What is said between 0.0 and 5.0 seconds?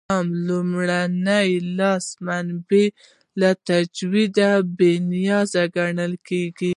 د اسلام لومړي لاس منابع له تجدیده بې